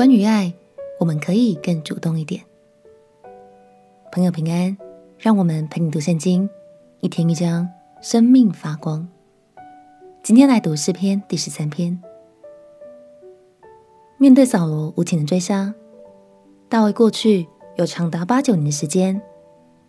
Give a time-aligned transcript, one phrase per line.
[0.00, 0.54] 关于爱，
[0.98, 2.42] 我们可以更主动一点。
[4.10, 4.74] 朋友平安，
[5.18, 6.48] 让我们陪你读圣经，
[7.00, 7.68] 一天一章，
[8.00, 9.06] 生命发光。
[10.22, 12.02] 今天来读诗篇第十三篇。
[14.16, 15.74] 面对扫罗无情的追杀，
[16.70, 17.46] 大卫过去
[17.76, 19.20] 有长达八九年的时间，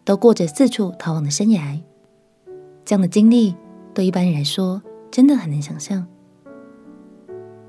[0.03, 1.79] 都过着四处逃亡的生涯。
[2.83, 3.55] 这样的经历，
[3.93, 6.05] 对一般人来说，真的很难想象。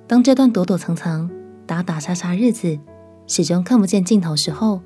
[0.08, 1.30] 当这段躲躲藏藏，
[1.66, 2.78] 打打杀杀日子，
[3.26, 4.80] 始终看不见尽头时候，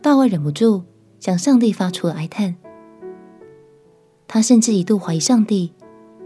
[0.00, 0.82] 大卫忍不住
[1.20, 2.56] 向上帝发出了哀叹。
[4.26, 5.72] 他甚至一度怀疑上帝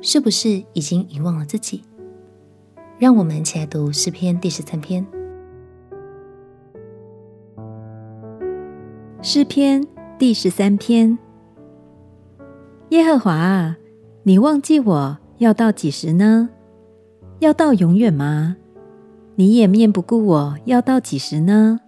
[0.01, 1.83] 是不是已经遗忘了自己。
[2.99, 5.07] 让我们一起来读诗篇第十三篇。
[9.21, 9.87] 诗篇
[10.19, 11.19] 第十三篇：
[12.91, 13.77] 耶和华啊，
[14.23, 16.49] 你忘记我要到几时呢？
[17.41, 18.57] 要到永远吗？
[19.39, 21.79] 你也面不顾我，要到几时呢？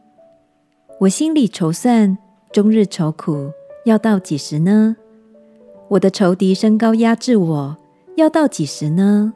[1.00, 2.16] 我心里愁算，
[2.52, 3.50] 终日愁苦，
[3.84, 4.94] 要到几时呢？
[5.88, 7.76] 我的仇敌升高压制我，
[8.14, 9.32] 要到几时呢？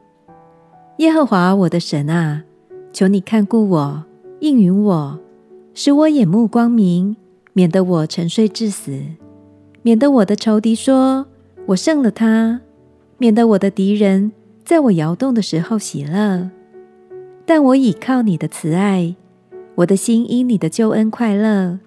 [0.98, 2.44] 耶和华我的神啊，
[2.92, 4.04] 求你看顾我，
[4.38, 5.18] 应允我，
[5.74, 7.16] 使我眼目光明，
[7.52, 8.96] 免得我沉睡至死，
[9.82, 11.26] 免得我的仇敌说
[11.66, 12.60] 我胜了他，
[13.18, 14.30] 免得我的敌人
[14.64, 16.48] 在我摇动的时候喜乐。
[17.46, 19.14] 但我倚靠你的慈爱，
[19.74, 21.78] 我的心因你的救恩快乐。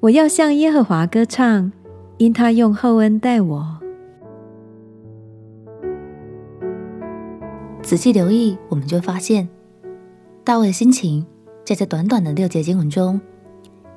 [0.00, 1.70] 我要向耶和华歌唱，
[2.16, 3.78] 因他用厚恩待我。
[7.82, 9.48] 仔细留意，我们就发现
[10.44, 11.24] 大卫的心情
[11.64, 13.20] 在这短短的六节经文中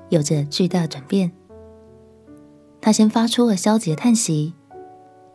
[0.09, 1.31] 有着巨大的转变。
[2.79, 4.53] 他先发出了消极的叹息，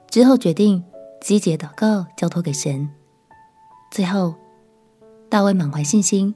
[0.08, 0.84] 之后决定
[1.20, 2.88] 积极祷告，交托给神，
[3.90, 4.34] 最后。
[5.28, 6.32] 大卫满怀信心，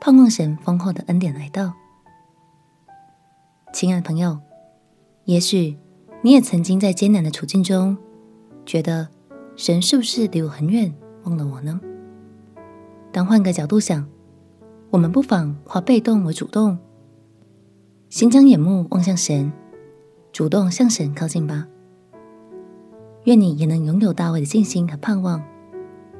[0.00, 1.72] 盼望神丰厚的恩典来到。
[3.72, 4.36] 亲爱的朋友，
[5.24, 5.76] 也许
[6.20, 7.96] 你也曾经在艰难的处境中，
[8.66, 9.06] 觉得
[9.54, 10.92] 神是不是离我很远，
[11.22, 11.80] 忘了我呢？
[13.12, 14.04] 当换个角度想，
[14.90, 16.76] 我们不妨化被动为主动，
[18.10, 19.52] 先将眼目望向神，
[20.32, 21.68] 主动向神靠近吧。
[23.24, 25.40] 愿你也能拥有大卫的信心和盼望，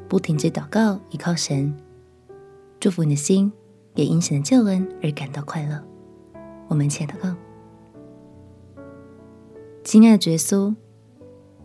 [0.09, 1.75] 不停止祷告，依靠神。
[2.85, 3.51] 祝福你的心，
[3.95, 5.83] 也因神的救恩而感到快乐。
[6.69, 7.35] 我们一起来祷告。
[9.83, 10.77] 亲爱的耶稣，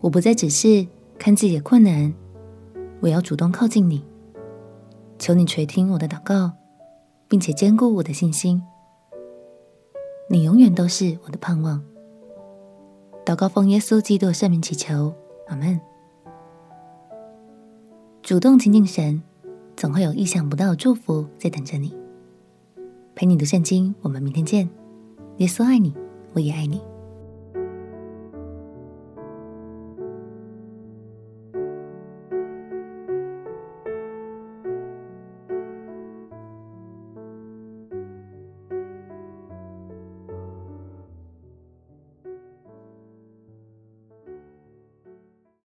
[0.00, 0.86] 我不再只是
[1.18, 2.14] 看自己的困难，
[3.00, 4.02] 我要主动靠近你。
[5.18, 6.52] 求你垂听我的祷告，
[7.28, 8.62] 并且坚固我的信心。
[10.30, 11.84] 你永远都是我的盼望。
[13.26, 15.12] 祷告奉耶稣基督的圣名祈求，
[15.48, 15.78] 阿门。
[18.22, 19.22] 主动亲近神。
[19.80, 21.96] 总会有意想不到的祝福在等着你。
[23.14, 24.68] 陪你读圣经，我们明天见。
[25.38, 25.94] 耶稣爱你，
[26.34, 26.82] 我也爱你。